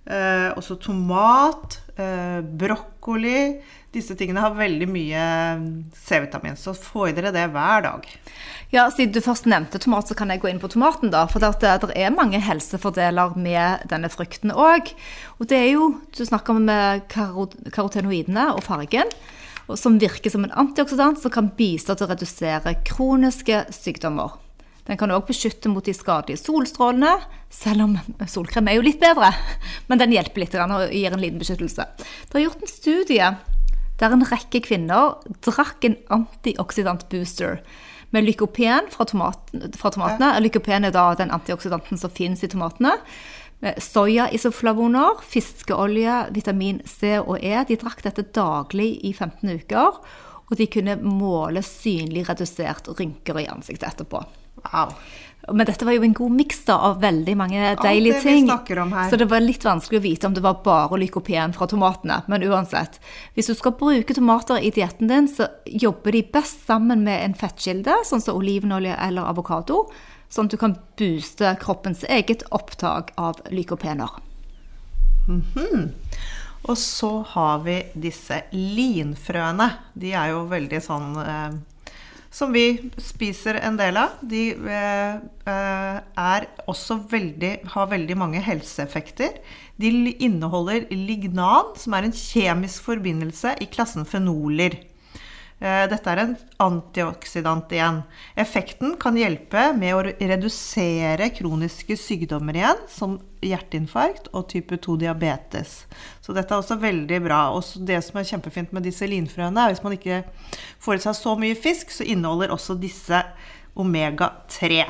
eh, 0.06 0.54
også 0.56 0.78
tomat, 0.80 1.80
eh, 1.98 2.40
brokkoli. 2.40 3.60
Disse 3.92 4.16
tingene 4.16 4.40
har 4.40 4.50
veldig 4.54 4.88
mye 4.88 5.92
C-vitamin, 5.94 6.56
så 6.56 6.74
få 6.74 7.08
i 7.08 7.12
dere 7.12 7.30
det 7.30 7.52
hver 7.52 7.82
dag. 7.82 8.06
Ja, 8.72 8.88
Siden 8.90 9.12
du 9.12 9.20
først 9.20 9.44
nevnte 9.46 9.78
tomat, 9.78 10.08
så 10.08 10.16
kan 10.16 10.28
jeg 10.30 10.40
gå 10.40 10.48
inn 10.50 10.58
på 10.58 10.68
tomaten. 10.72 11.10
da, 11.10 11.26
For 11.26 11.38
det, 11.38 11.60
det 11.60 11.92
er 11.94 12.10
mange 12.10 12.40
helsefordeler 12.40 13.36
med 13.36 13.86
denne 13.86 14.08
frukten 14.08 14.50
òg. 14.50 14.92
Og 15.38 15.46
det 15.46 15.58
er 15.58 15.72
jo 15.74 16.00
Du 16.16 16.24
snakker 16.24 16.50
om 16.56 16.68
eh, 16.68 17.00
karotenoidene 17.08 18.54
og 18.54 18.62
fargen. 18.64 19.10
Som 19.72 19.98
virker 19.98 20.30
som 20.30 20.44
en 20.44 20.52
antioksidant 20.60 21.20
som 21.20 21.32
kan 21.32 21.48
bistå 21.56 21.96
til 21.96 22.06
å 22.06 22.12
redusere 22.12 22.76
kroniske 22.84 23.64
sykdommer. 23.72 24.36
Den 24.84 24.98
kan 25.00 25.12
òg 25.14 25.24
beskytte 25.30 25.70
mot 25.72 25.84
de 25.86 25.94
skadelige 25.96 26.42
solstrålene, 26.42 27.14
selv 27.48 27.86
om 27.86 27.94
solkrem 28.28 28.68
er 28.68 28.76
jo 28.76 28.84
litt 28.84 29.00
bedre. 29.00 29.30
Men 29.88 30.02
den 30.02 30.12
hjelper 30.12 30.44
litt 30.44 30.56
og 30.60 30.92
gir 30.92 31.16
en 31.16 31.22
liten 31.22 31.40
beskyttelse. 31.40 31.86
Det 32.28 32.36
er 32.36 32.44
gjort 32.44 32.60
en 32.60 32.72
studie 32.74 33.30
der 34.00 34.12
en 34.12 34.26
rekke 34.26 34.60
kvinner 34.66 35.16
drakk 35.46 35.86
en 35.88 35.96
antioksidant-booster 36.12 37.62
med 38.14 38.26
lykopen 38.28 38.90
fra, 38.92 39.06
tomaten, 39.08 39.72
fra 39.78 39.90
tomatene. 39.94 40.34
Lykopen 40.44 40.86
er 40.86 40.92
da 40.94 41.08
den 41.18 41.32
antioksidanten 41.34 41.98
som 41.98 42.12
finnes 42.14 42.44
i 42.44 42.50
tomatene. 42.50 42.94
Med 43.64 43.82
Soyaisoflavoner, 43.82 45.22
fiskeolje, 45.24 46.26
vitamin 46.36 46.82
C 46.84 47.14
og 47.16 47.38
E. 47.40 47.54
De 47.64 47.78
drakk 47.80 48.02
dette 48.04 48.26
daglig 48.36 48.90
i 49.08 49.14
15 49.14 49.54
uker. 49.56 50.00
Og 50.44 50.58
de 50.60 50.66
kunne 50.68 50.98
måle 51.00 51.62
synlig 51.64 52.26
redusert 52.28 52.90
rynker 52.98 53.40
i 53.40 53.46
ansiktet 53.48 53.88
etterpå. 53.88 54.20
Wow. 54.66 54.92
Men 55.48 55.64
dette 55.68 55.88
var 55.88 55.96
jo 55.96 56.04
en 56.04 56.16
god 56.16 56.36
miks 56.36 56.60
av 56.72 57.00
veldig 57.00 57.38
mange 57.40 57.72
deilige 57.80 58.20
ting. 58.20 58.52
Så 59.08 59.16
det 59.16 59.30
var 59.32 59.40
litt 59.40 59.64
vanskelig 59.64 60.02
å 60.02 60.04
vite 60.10 60.28
om 60.28 60.36
det 60.36 60.44
var 60.44 60.60
bare 60.64 61.00
lykopen 61.00 61.56
fra 61.56 61.68
tomatene. 61.68 62.20
Men 62.28 62.44
uansett, 62.44 63.00
hvis 63.32 63.48
du 63.48 63.56
skal 63.56 63.78
bruke 63.80 64.16
tomater 64.16 64.60
i 64.60 64.72
dietten 64.76 65.08
din, 65.08 65.28
så 65.28 65.48
jobber 65.64 66.12
de 66.12 66.26
best 66.36 66.66
sammen 66.68 67.04
med 67.08 67.30
en 67.30 67.36
fettkilde, 67.36 67.96
sånn 68.08 68.24
som 68.24 68.36
olivenolje 68.36 68.96
eller 69.08 69.32
avokado, 69.32 69.86
sånn 70.34 70.50
at 70.50 70.54
du 70.54 70.60
kan 70.60 70.78
booste 70.98 71.54
kroppens 71.62 72.04
eget 72.10 72.44
opptak 72.54 73.12
av 73.20 73.40
lykopener. 73.54 74.10
Mhm. 75.28 75.92
Og 76.64 76.78
så 76.80 77.18
har 77.34 77.60
vi 77.64 77.76
disse 78.06 78.40
linfrøene. 78.52 79.68
De 79.92 80.14
er 80.16 80.32
jo 80.32 80.44
veldig 80.48 80.80
sånn 80.84 81.10
eh, 81.20 81.56
Som 82.34 82.54
vi 82.56 82.90
spiser 82.98 83.60
en 83.60 83.76
del 83.76 83.98
av. 84.00 84.16
De 84.24 84.46
eh, 84.56 85.18
eh, 85.52 85.98
er 86.00 86.46
også 86.66 86.96
veldig 87.10 87.52
Har 87.74 87.92
veldig 87.92 88.16
mange 88.16 88.40
helseeffekter. 88.40 89.36
De 89.76 89.92
inneholder 90.24 90.88
lignan, 90.90 91.74
som 91.76 91.94
er 91.94 92.08
en 92.08 92.16
kjemisk 92.16 92.88
forbindelse 92.88 93.56
i 93.60 93.68
klassen 93.68 94.08
fenoler. 94.08 94.78
Eh, 95.62 95.84
Dette 95.88 96.10
er 96.10 96.20
en 96.20 96.32
antioksidant 96.64 97.70
igjen. 97.72 98.00
Effekten 98.40 98.96
kan 99.00 99.16
hjelpe 99.16 99.68
med 99.78 99.94
å 99.94 100.02
redusere 100.04 101.30
kroniske 101.36 101.96
sykdommer 101.98 102.58
igjen, 102.58 102.80
som 102.90 103.16
hjerteinfarkt 103.44 104.32
og 104.34 104.48
type 104.50 104.80
2 104.82 104.96
diabetes. 105.04 105.84
Så 106.24 106.34
dette 106.34 106.50
er 106.52 106.62
også 106.62 106.80
veldig 106.82 107.20
bra. 107.24 107.44
Og 107.54 107.86
det 107.86 108.00
som 108.04 108.18
er 108.18 108.28
kjempefint 108.28 108.74
med 108.74 108.86
disse 108.88 109.06
linfrøene, 109.08 109.62
er 109.62 109.74
hvis 109.74 109.84
man 109.84 109.94
ikke 109.96 110.24
får 110.82 110.98
i 110.98 111.04
seg 111.06 111.18
så 111.20 111.36
mye 111.38 111.58
fisk, 111.58 111.94
så 111.94 112.06
inneholder 112.08 112.54
også 112.54 112.76
disse 112.80 113.22
omega-3. 113.78 114.82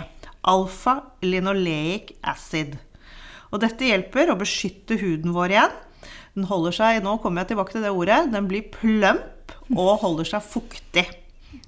Alfa-linoleic 0.49 2.16
acid. 2.25 2.78
Og 3.52 3.61
dette 3.62 3.87
hjelper 3.87 4.33
å 4.33 4.40
beskytte 4.40 4.97
huden 4.99 5.37
vår 5.37 5.54
igjen. 5.54 5.76
Den 6.35 6.49
holder 6.50 6.75
seg, 6.75 7.04
nå 7.04 7.18
kommer 7.23 7.44
jeg 7.44 7.52
tilbake 7.52 7.76
til 7.76 7.85
det 7.85 7.92
ordet, 7.94 8.25
den 8.33 8.49
blir 8.50 8.66
plump 8.75 9.33
og 9.73 10.00
holder 10.00 10.25
seg 10.25 10.42
fuktig. 10.42 11.06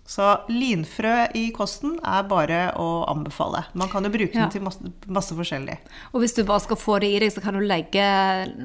Så 0.07 0.23
linfrø 0.51 1.29
i 1.39 1.45
kosten 1.55 1.97
er 2.07 2.25
bare 2.27 2.73
å 2.79 3.05
anbefale. 3.11 3.65
Man 3.75 3.89
kan 3.91 4.03
jo 4.07 4.11
bruke 4.11 4.35
Ja. 4.35 4.43
den 4.47 4.51
til 4.51 4.63
masse, 4.63 4.81
masse 5.07 5.35
forskjellig. 5.35 5.77
Og 6.13 6.21
hvis 6.23 6.35
du 6.35 6.43
bare 6.45 6.61
skal 6.61 6.77
få 6.77 6.99
det 7.01 7.11
i 7.15 7.19
deg, 7.23 7.31
så 7.33 7.43
kan 7.43 7.55
du 7.55 7.61
legge, 7.61 8.03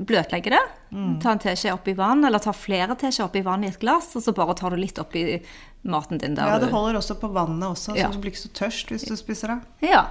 bløtlegge 0.06 0.50
det. 0.54 0.62
Mm. 0.92 1.20
Ta 1.22 1.32
en 1.32 1.40
teskje 1.40 1.74
oppi 1.74 1.94
vann, 1.98 2.26
eller 2.26 2.40
ta 2.40 2.52
flere 2.54 2.96
teskjeer 2.98 3.26
oppi 3.30 3.42
vann 3.46 3.64
i 3.64 3.68
et 3.68 3.80
glass, 3.80 4.16
og 4.16 4.22
så 4.26 4.34
bare 4.34 4.56
tar 4.58 4.72
du 4.72 4.78
litt 4.82 4.98
oppi 5.02 5.42
maten 5.86 6.18
din 6.22 6.36
der. 6.36 6.46
Ja, 6.48 6.60
det 6.60 6.70
holder 6.74 6.98
også 7.00 7.16
på 7.20 7.32
vannet 7.34 7.70
også, 7.70 7.96
Ja. 7.98 8.08
så 8.10 8.14
du 8.14 8.20
blir 8.20 8.32
ikke 8.34 8.48
så 8.50 8.54
tørst 8.54 8.90
hvis 8.90 9.06
du 9.08 9.16
spiser 9.16 9.48
det. 9.48 9.90
Ja. 9.90 10.08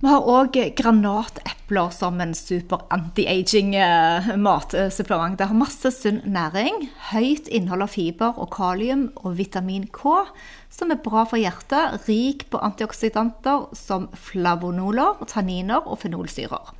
Vi 0.00 0.08
har 0.08 0.24
òg 0.24 0.54
granatepler 0.78 1.90
som 1.92 2.22
en 2.24 2.30
super 2.32 2.86
anti-aging 2.88 3.74
eh. 3.76 4.30
Det 4.32 5.48
har 5.50 5.52
masse 5.52 5.92
sunn 5.92 6.22
næring, 6.24 6.86
høyt 7.10 7.50
innhold 7.52 7.84
av 7.84 7.92
fiber 7.92 8.40
og 8.40 8.48
kalium 8.56 9.10
og 9.20 9.36
vitamin 9.36 9.84
K, 9.92 10.24
som 10.72 10.88
er 10.88 11.02
bra 11.04 11.26
for 11.28 11.36
hjertet, 11.36 12.08
rik 12.08 12.46
på 12.48 12.62
antioksidanter 12.64 13.68
som 13.76 14.08
flavonoler, 14.16 15.20
tanniner 15.28 15.84
og 15.84 16.00
fenolsyrer. 16.00 16.72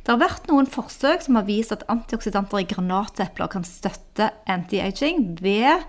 Det 0.00 0.08
har 0.08 0.24
vært 0.24 0.48
noen 0.48 0.64
forsøk 0.64 1.20
som 1.28 1.36
har 1.36 1.44
vist 1.44 1.76
at 1.76 1.84
antioksidanter 1.92 2.64
i 2.64 2.70
granatepler 2.72 3.52
kan 3.52 3.68
støtte 3.68 4.32
anti-aging 4.48 5.34
ved 5.44 5.84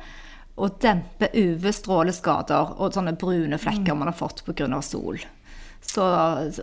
å 0.59 0.67
dempe 0.83 1.31
UV-stråleskader 1.31 2.75
og 2.75 2.91
sånne 2.91 3.15
brune 3.15 3.55
flekker 3.55 3.95
man 3.95 4.11
har 4.11 4.19
fått 4.19 4.43
pga. 4.43 4.67
sol. 4.83 5.23
Så, 5.81 6.03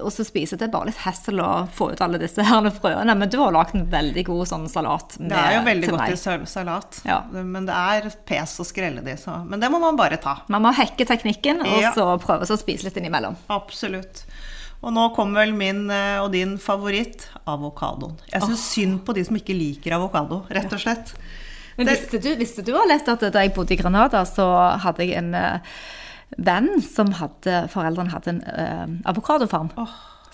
og 0.01 0.13
så 0.15 0.25
spiser 0.25 0.57
det 0.57 0.71
bare 0.73 0.87
litt 0.89 1.01
hessel 1.03 1.41
å 1.43 1.67
få 1.75 1.91
ut 1.93 2.01
alle 2.01 2.21
disse 2.23 2.41
herne 2.49 2.71
frøene. 2.73 3.13
Men 3.19 3.29
du 3.29 3.37
har 3.43 3.53
lagd 3.53 3.75
en 3.77 3.85
veldig 3.91 4.23
god 4.25 4.47
sånn 4.49 4.69
salat 4.71 5.19
med, 5.19 5.33
Det 5.35 5.41
er 5.43 5.57
jo 5.59 5.65
veldig 5.67 5.91
godt 5.91 6.05
til 6.07 6.45
i 6.47 6.47
salat, 6.49 7.01
Ja. 7.05 7.19
men 7.33 7.67
det 7.69 7.75
er 7.75 8.09
pes 8.25 8.55
å 8.63 8.65
skrelle 8.65 9.03
de, 9.05 9.17
så. 9.21 9.45
Men 9.45 9.61
det 9.61 9.69
må 9.75 9.81
man 9.83 9.99
bare 9.99 10.17
ta. 10.23 10.39
Man 10.49 10.63
må 10.65 10.73
hekke 10.73 11.05
teknikken, 11.05 11.61
og 11.67 11.83
Ja. 11.83 11.93
så 11.93 12.07
prøve 12.23 12.47
å 12.49 12.57
spise 12.57 12.85
litt 12.89 12.97
innimellom. 12.97 13.37
Absolutt. 13.51 14.25
Og 14.83 14.93
nå 14.95 15.09
kommer 15.15 15.43
vel 15.45 15.53
min 15.53 15.91
eh, 15.91 16.21
og 16.23 16.31
din 16.33 16.57
favoritt, 16.57 17.27
avokadoen. 17.47 18.17
Jeg 18.33 18.43
syns 18.43 18.65
synd 18.73 19.01
på 19.05 19.13
de 19.13 19.25
som 19.25 19.37
ikke 19.37 19.59
liker 19.59 19.93
avokado, 19.99 20.45
rett 20.49 20.73
og 20.73 20.79
slett. 20.79 21.13
Men 21.77 21.87
Det- 21.87 21.99
visste 21.99 22.23
du, 22.23 22.37
visste 22.37 22.65
du 22.65 22.73
at 22.77 23.05
da 23.33 23.41
jeg 23.43 23.53
bodde 23.55 23.73
i 23.73 23.77
Granada, 23.77 24.23
så 24.25 24.79
hadde 24.81 24.99
jeg 25.07 25.17
en 25.19 25.35
eh, 25.35 25.59
venn 26.37 26.77
som 26.85 27.15
hadde 27.17 27.65
Foreldrene 27.73 28.13
hadde 28.13 28.35
en 28.37 28.45
uh, 28.45 29.11
avokadofarm. 29.11 29.73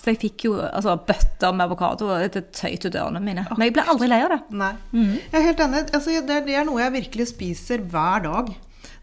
Så 0.05 0.11
jeg 0.11 0.21
fikk 0.21 0.45
jo 0.45 0.57
altså, 0.59 0.97
bøtter 1.01 1.55
med 1.55 1.65
avokado, 1.65 2.11
og 2.13 2.35
det 2.35 2.43
til 2.53 2.75
dørene 2.91 3.17
ørene 3.17 3.23
mine. 3.25 3.47
Men 3.55 3.69
jeg 3.69 3.73
ble 3.77 3.87
aldri 3.89 4.09
lei 4.11 4.21
av 4.21 4.35
det. 4.35 4.41
Nei. 4.53 4.73
Jeg 4.93 5.39
er 5.39 5.47
helt 5.47 5.63
enig. 5.65 5.81
Altså, 5.97 6.19
det, 6.27 6.43
det 6.45 6.59
er 6.59 6.67
noe 6.67 6.83
jeg 6.83 6.97
virkelig 6.99 7.31
spiser 7.31 7.81
hver 7.89 8.27
dag. 8.27 8.51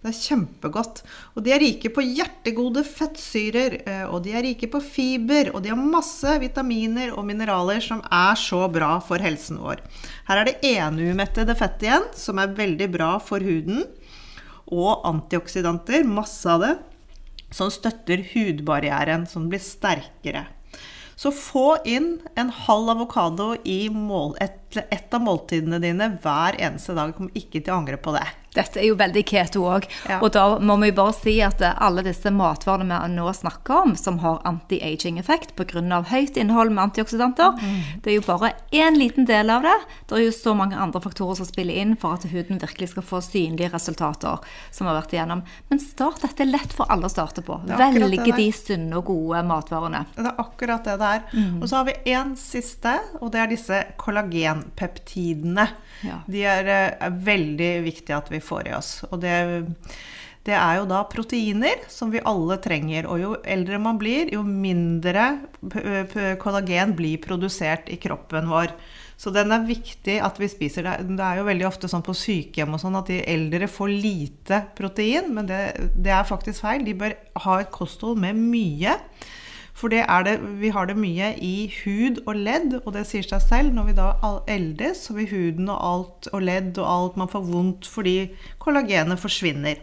Det 0.02 0.10
er 0.10 0.18
kjempegodt. 0.18 1.00
Og 1.36 1.44
de 1.46 1.52
er 1.54 1.62
rike 1.62 1.90
på 1.94 2.02
hjertegode 2.02 2.82
fettsyrer, 2.86 3.76
eh, 3.86 4.04
og 4.08 4.24
de 4.24 4.32
er 4.34 4.42
rike 4.48 4.66
på 4.70 4.80
fiber, 4.82 5.52
og 5.54 5.62
de 5.62 5.70
har 5.70 5.78
masse 5.78 6.34
vitaminer 6.42 7.12
og 7.14 7.26
mineraler 7.28 7.82
som 7.82 8.02
er 8.10 8.38
så 8.38 8.64
bra 8.72 8.96
for 9.02 9.22
helsen 9.22 9.60
vår. 9.62 9.82
Her 10.26 10.42
er 10.42 10.50
det 10.50 10.58
enumettede 10.72 11.54
fettet 11.58 11.86
igjen, 11.86 12.08
som 12.18 12.42
er 12.42 12.54
veldig 12.58 12.90
bra 12.94 13.12
for 13.22 13.46
huden, 13.46 13.86
og 14.72 15.04
antioksidanter, 15.08 16.06
masse 16.08 16.48
av 16.48 16.64
det, 16.64 16.72
som 17.52 17.70
støtter 17.72 18.24
hudbarrieren, 18.32 19.26
som 19.28 19.50
blir 19.52 19.60
sterkere. 19.62 20.46
Så 21.16 21.30
få 21.36 21.76
inn 21.86 22.16
en 22.40 22.50
halv 22.64 22.94
avokado 22.96 23.52
i 23.68 23.86
mål, 23.92 24.34
et, 24.42 24.78
et 24.88 25.14
av 25.14 25.22
måltidene 25.22 25.78
dine 25.82 26.08
hver 26.24 26.56
eneste 26.58 26.96
dag. 26.96 27.12
Du 27.14 27.28
ikke 27.36 27.60
til 27.60 27.74
å 27.74 27.82
angre 27.82 28.00
på 28.00 28.14
det. 28.16 28.24
Dette 28.54 28.80
er 28.82 28.88
jo 28.90 28.96
veldig 29.00 29.22
keto 29.26 29.62
òg. 29.64 29.86
Ja. 30.08 30.18
Og 30.20 30.32
da 30.32 30.58
må 30.60 30.76
vi 30.82 30.90
bare 30.92 31.14
si 31.16 31.38
at 31.40 31.60
eh, 31.64 31.72
alle 31.80 32.02
disse 32.04 32.30
matvarene 32.30 32.98
vi 33.06 33.14
nå 33.14 33.28
snakker 33.32 33.82
om, 33.86 33.94
som 33.96 34.18
har 34.18 34.42
anti-aging-effekt 34.44 35.54
pga. 35.56 36.02
høyt 36.10 36.36
innhold 36.36 36.70
med 36.72 36.90
antioksidanter, 36.90 37.52
Mm. 37.62 38.02
det 38.02 38.10
er 38.12 38.14
jo 38.20 38.26
bare 38.26 38.52
én 38.72 38.96
liten 38.98 39.24
del 39.26 39.50
av 39.50 39.62
det. 39.62 39.74
Det 40.08 40.18
er 40.18 40.24
jo 40.26 40.30
så 40.32 40.54
mange 40.56 40.76
andre 40.76 41.00
faktorer 41.00 41.36
som 41.36 41.46
spiller 41.46 41.74
inn 41.74 41.96
for 41.96 42.14
at 42.14 42.24
huden 42.24 42.58
virkelig 42.60 42.88
skal 42.90 43.02
få 43.02 43.20
synlige 43.22 43.70
resultater. 43.72 44.38
som 44.70 44.86
har 44.86 45.00
vært 45.02 45.12
igjennom. 45.12 45.42
Men 45.70 45.78
start 45.78 46.20
dette 46.22 46.40
er 46.42 46.46
lett 46.50 46.72
for 46.72 46.86
alle 46.90 47.06
å 47.06 47.10
starte 47.10 47.42
på. 47.42 47.60
Velge 47.66 48.34
de 48.36 48.50
sunne 48.52 48.96
og 48.96 49.04
gode 49.06 49.42
matvarene. 49.46 50.06
Det 50.16 50.26
er 50.26 50.36
akkurat 50.38 50.84
det 50.84 50.98
det 50.98 51.08
er. 51.08 51.22
Og 51.60 51.68
så 51.68 51.76
har 51.76 51.84
vi 51.84 51.94
én 52.12 52.36
siste, 52.36 52.98
og 53.20 53.32
det 53.32 53.40
er 53.40 53.46
disse 53.52 53.84
kollagenpeptidene. 53.96 55.68
Ja. 56.04 56.18
De 56.28 56.42
er, 56.44 56.66
eh, 56.66 56.96
er 57.06 57.10
veldig 57.10 57.84
viktige 57.84 58.16
at 58.16 58.28
vi 58.32 58.40
får 58.44 58.68
i 58.68 58.74
oss. 58.76 58.90
Og 59.10 59.20
det, 59.22 59.36
det 60.46 60.56
er 60.58 60.80
jo 60.80 60.88
da 60.90 61.02
proteiner 61.10 61.84
som 61.92 62.10
vi 62.12 62.22
alle 62.26 62.58
trenger. 62.62 63.06
Og 63.10 63.22
jo 63.22 63.34
eldre 63.42 63.78
man 63.82 64.00
blir, 64.00 64.32
jo 64.34 64.42
mindre 64.46 65.28
kollagen 66.42 66.96
blir 66.98 67.22
produsert 67.22 67.90
i 67.92 68.00
kroppen 68.02 68.50
vår. 68.50 68.74
Så 69.22 69.30
den 69.30 69.54
er 69.54 69.68
viktig 69.68 70.16
at 70.24 70.40
vi 70.42 70.48
spiser. 70.50 70.88
Det 71.06 71.22
er 71.22 71.38
jo 71.38 71.46
veldig 71.46 71.68
ofte 71.68 71.90
sånn 71.90 72.02
på 72.02 72.14
sykehjem 72.16 72.74
og 72.74 72.82
sånn 72.82 72.98
at 72.98 73.12
de 73.12 73.20
eldre 73.30 73.68
får 73.70 73.92
lite 73.92 74.64
protein, 74.74 75.28
men 75.36 75.46
det, 75.46 75.60
det 75.94 76.10
er 76.10 76.26
faktisk 76.26 76.64
feil. 76.64 76.82
De 76.82 76.96
bør 76.98 77.14
ha 77.44 77.60
et 77.62 77.70
kosthold 77.70 78.18
med 78.24 78.40
mye. 78.40 78.96
For 79.74 79.88
det 79.88 80.02
er 80.04 80.22
det, 80.26 80.34
vi 80.60 80.68
har 80.74 80.86
det 80.86 80.96
mye 81.00 81.30
i 81.40 81.72
hud 81.82 82.20
og 82.26 82.36
ledd, 82.36 82.74
og 82.84 82.92
det 82.92 83.06
sier 83.08 83.24
seg 83.24 83.40
selv. 83.40 83.72
Når 83.72 83.84
vi 83.88 83.94
da 83.96 84.10
eldes, 84.46 85.06
så 85.08 85.16
vil 85.16 85.30
huden 85.32 85.70
og 85.72 85.78
alt 85.92 86.28
og 86.32 86.42
ledd 86.44 86.76
og 86.78 86.90
alt 86.90 87.16
man 87.16 87.28
får 87.32 87.48
vondt 87.48 87.88
fordi 87.88 88.18
kollagenet 88.62 89.18
forsvinner. 89.18 89.80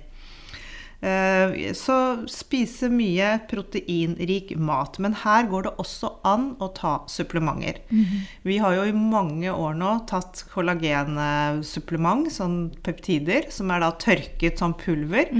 Eh, 1.01 1.71
Så 1.73 2.27
spise 2.27 2.89
mye 2.91 3.39
proteinrik 3.49 4.51
mat. 4.59 4.99
Men 4.99 5.13
her 5.13 5.47
går 5.47 5.63
det 5.63 5.73
også 5.79 6.13
an 6.27 6.51
å 6.59 6.67
ta 6.75 6.99
supplementer. 7.07 7.79
Vi 8.43 8.57
har 8.59 8.75
jo 8.75 8.83
i 8.83 8.91
mange 8.91 9.49
år 9.49 9.73
nå 9.79 10.05
tatt 10.07 10.43
kollagensupplement, 10.53 12.29
sånn 12.31 12.57
peptider, 12.83 13.49
som 13.51 13.71
er 13.71 13.79
da 13.79 13.91
tørket 13.91 14.59
som 14.59 14.73
pulver. 14.73 15.31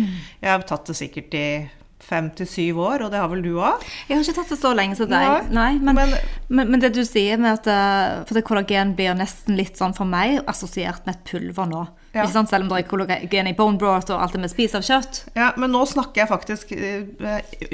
Jeg 0.42 0.50
har 0.50 0.64
tatt 0.64 0.86
det 0.88 0.96
sikkert 0.96 1.34
i 1.36 1.70
fem 2.00 2.30
til 2.36 2.48
syv 2.48 2.80
år, 2.82 3.04
og 3.06 3.12
det 3.12 3.20
har 3.20 3.28
vel 3.32 3.42
du 3.44 3.52
òg? 3.60 3.84
Jeg 4.08 4.18
har 4.18 4.24
ikke 4.24 4.36
tatt 4.40 4.50
det 4.54 4.60
så 4.62 4.72
lenge 4.78 4.96
som 4.98 5.10
deg, 5.12 5.22
Ja. 5.28 5.42
Nei, 5.52 5.72
men, 5.80 5.96
men, 5.96 6.14
men- 6.48 6.72
men, 6.72 6.80
det 6.80 6.94
du 6.96 7.04
sier 7.06 7.38
med 7.38 7.60
at 7.60 7.68
eh, 7.68 8.24
For 8.26 8.34
det 8.40 8.46
kollagen 8.48 8.96
blir 8.96 9.14
nesten 9.20 9.58
litt 9.60 9.78
sånn 9.78 9.94
for 9.98 10.06
meg 10.10 10.40
assosiert 10.48 11.06
med 11.06 11.16
et 11.18 11.26
pulver 11.32 11.68
nå. 11.70 11.88
Ja. 12.14 12.24
Ikke 12.24 12.34
sant? 12.34 12.50
Selv 12.50 12.66
om 12.66 12.70
det 12.72 12.80
er 12.84 12.88
kollagen 12.90 13.48
i 13.48 13.54
bone 13.54 13.78
broth 13.78 14.10
og 14.10 14.22
alt 14.24 14.34
det 14.34 14.40
med 14.42 14.50
spis 14.50 14.74
av 14.74 14.82
kjøtt. 14.82 15.20
Ja, 15.38 15.52
men 15.62 15.70
nå 15.76 15.84
snakker 15.86 16.24
jeg 16.24 16.30
faktisk 16.32 16.72
eh, 16.74 17.04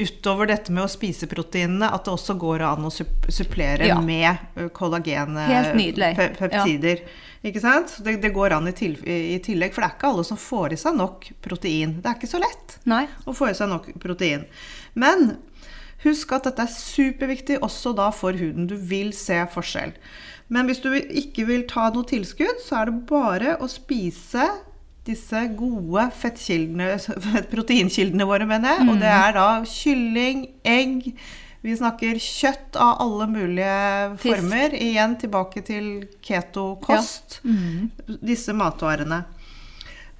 utover 0.01 0.49
dette 0.51 0.73
med 0.75 0.83
å 0.83 0.89
spise 0.91 1.29
proteinene, 1.31 1.87
at 1.95 2.03
det 2.03 2.11
også 2.11 2.35
går 2.41 2.65
an 2.67 2.83
å 2.89 2.91
supplere 2.91 3.87
Ja. 3.87 4.01
med 4.03 4.35
kollagenpeptider. 4.75 6.11
Ja. 6.17 6.27
kollagenpeptider. 6.35 7.05
Ikke 7.45 7.61
sant? 7.61 7.95
Det, 8.03 8.17
det 8.23 8.33
går 8.33 8.55
an 8.57 8.67
i, 8.67 8.73
til, 8.75 8.95
i 9.07 9.37
tillegg, 9.45 9.71
for 9.75 9.85
det 9.85 9.91
er 9.91 9.97
ikke 9.99 10.11
alle 10.11 10.23
som 10.27 10.37
får 10.41 10.73
i 10.73 10.79
seg 10.81 10.95
nok 10.97 11.27
protein. 11.45 11.99
Det 12.01 12.09
er 12.11 12.17
ikke 12.19 12.31
så 12.31 12.41
lett 12.41 12.79
Nei. 12.89 13.03
å 13.29 13.35
få 13.37 13.51
i 13.51 13.57
seg 13.57 13.69
nok 13.71 13.91
protein. 14.01 14.47
Men 14.97 15.37
husk 16.03 16.31
at 16.35 16.49
dette 16.49 16.65
er 16.65 16.73
superviktig 16.75 17.59
også 17.65 17.93
da 17.97 18.09
for 18.13 18.33
huden. 18.37 18.67
Du 18.69 18.75
vil 18.75 19.13
se 19.15 19.37
forskjell. 19.53 19.93
Men 20.53 20.67
hvis 20.69 20.81
du 20.83 20.91
ikke 20.93 21.47
vil 21.47 21.63
ta 21.69 21.87
noe 21.93 22.05
tilskudd, 22.05 22.59
så 22.61 22.81
er 22.83 22.91
det 22.91 22.99
bare 23.09 23.55
å 23.57 23.69
spise 23.71 24.45
disse 25.05 25.41
gode 25.57 26.07
proteinkildene 27.53 28.25
våre, 28.25 28.45
mener 28.49 28.75
jeg. 28.75 28.89
Og 28.89 29.01
det 29.01 29.09
er 29.13 29.35
da 29.37 29.49
kylling, 29.69 30.45
egg, 30.65 31.11
Vi 31.65 31.73
snakker 31.73 32.19
kjøtt 32.21 32.75
av 32.77 32.99
alle 33.01 33.25
mulige 33.25 34.17
Fisk. 34.21 34.35
former. 34.35 34.75
Igjen 34.77 35.15
tilbake 35.17 35.63
til 35.65 35.87
keto-kost. 36.21 37.39
Mm. 37.41 37.89
Disse 38.21 38.53
matvarene. 38.53 39.23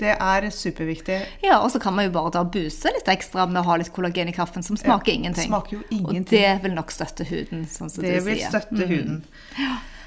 Det 0.01 0.11
er 0.11 0.49
superviktig. 0.49 1.19
Ja, 1.45 1.59
og 1.61 1.69
så 1.71 1.79
kan 1.79 1.93
man 1.95 2.07
jo 2.09 2.15
bare 2.17 2.33
da 2.33 2.41
buse 2.43 2.89
litt 2.91 3.07
ekstra 3.13 3.45
med 3.47 3.61
å 3.61 3.65
ha 3.69 3.77
litt 3.79 3.93
kollagen 3.95 4.27
i 4.27 4.33
kaffen, 4.35 4.65
som 4.65 4.75
smaker 4.75 5.13
Ja, 5.13 5.19
ingenting. 5.21 5.47
smaker 5.53 5.77
jo 5.77 6.01
Og 6.01 6.25
det 6.33 6.49
vil 6.65 6.73
nok 6.73 6.91
støtte 6.91 7.23
huden, 7.29 7.67
sånn 7.69 7.93
som 7.93 8.03
Det 8.03 8.17
du 8.17 8.25
vil 8.25 8.41
støtte 8.41 8.73
støtte 8.73 8.89
huden. 8.89 9.21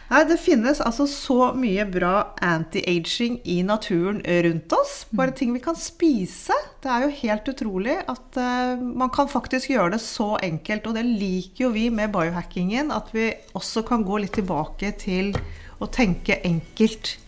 Nei, 0.08 0.22
det 0.24 0.38
finnes 0.40 0.78
altså 0.80 1.04
så 1.04 1.50
mye 1.52 1.84
bra 1.84 2.30
anti-aging 2.40 3.42
i 3.44 3.58
naturen 3.66 4.22
rundt 4.24 4.72
oss. 4.72 4.94
Bare 5.12 5.34
ting 5.36 5.52
vi 5.52 5.60
kan 5.60 5.76
spise. 5.76 6.56
Det 6.80 6.88
er 6.88 7.04
jo 7.04 7.10
helt 7.18 7.50
utrolig 7.52 7.98
at 8.08 8.38
uh, 8.40 8.80
man 8.80 9.12
kan 9.12 9.28
faktisk 9.28 9.68
gjøre 9.74 9.98
det 9.98 10.00
så 10.00 10.30
enkelt. 10.40 10.88
Og 10.88 10.96
det 10.96 11.04
liker 11.04 11.66
jo 11.66 11.72
vi 11.76 11.90
med 11.92 12.14
biohackingen, 12.16 12.88
at 12.94 13.12
vi 13.12 13.28
også 13.52 13.84
kan 13.88 14.06
gå 14.08 14.22
litt 14.24 14.32
tilbake 14.38 14.94
til 14.96 15.34
å 15.76 15.90
tenke 15.92 16.40
enkelt. 16.40 17.18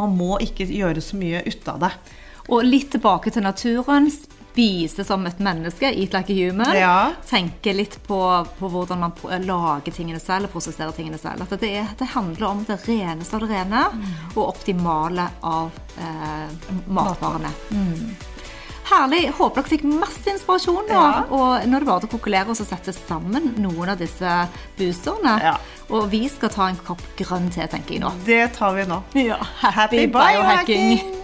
Man 0.00 0.16
må 0.16 0.38
ikke 0.40 0.64
gjøre 0.64 1.04
så 1.04 1.20
mye 1.20 1.44
ut 1.44 1.68
av 1.74 1.84
det. 1.84 1.92
Og 2.48 2.64
litt 2.64 2.88
tilbake 2.96 3.36
til 3.36 3.44
naturen. 3.44 4.08
Spise 4.54 5.02
som 5.04 5.24
et 5.26 5.38
menneske, 5.42 5.88
eat 5.90 6.12
like 6.14 6.30
a 6.30 6.34
human. 6.36 6.76
Ja. 6.78 7.12
Tenke 7.26 7.72
litt 7.74 7.96
på, 8.06 8.18
på 8.58 8.68
hvordan 8.70 9.00
man 9.02 9.12
lager 9.42 9.90
tingene 9.96 10.20
selv 10.22 10.46
prosesserer 10.52 10.92
tingene 10.94 11.18
selv. 11.18 11.42
At 11.42 11.56
det, 11.58 11.72
er- 11.80 11.90
det 11.98 12.06
handler 12.12 12.46
om 12.52 12.60
det 12.68 12.76
reneste 12.86 13.34
av 13.34 13.42
det 13.42 13.50
rene 13.50 13.80
og 14.36 14.44
optimale 14.52 15.26
av 15.42 15.74
eh, 15.98 16.70
matvarene. 16.86 17.50
Mm. 17.74 18.14
Herlig. 18.84 19.24
Håper 19.40 19.62
dere 19.64 19.72
fikk 19.74 19.84
masse 19.88 20.28
inspirasjon 20.36 20.86
nå. 20.86 20.94
Ja. 21.02 21.24
Og 21.34 21.66
nå 21.66 21.74
er 21.78 21.82
det 21.82 21.88
bare 21.90 22.06
å 22.06 22.12
kokulere 22.14 22.52
og 22.54 22.58
sette 22.60 22.92
sammen 22.94 23.54
noen 23.58 23.90
av 23.94 23.98
disse 23.98 24.36
boosterne. 24.78 25.34
Ja. 25.48 25.56
Og 25.90 26.06
vi 26.14 26.28
skal 26.30 26.52
ta 26.54 26.68
en 26.70 26.78
kopp 26.84 27.02
grønn 27.18 27.50
te, 27.50 27.66
tenker 27.74 27.96
jeg 27.98 28.04
nå. 28.06 28.12
Det 28.28 28.42
tar 28.54 28.76
vi 28.78 28.86
nå. 28.86 29.02
Ja, 29.18 29.40
Happy 29.64 30.06
biohacking! 30.06 31.23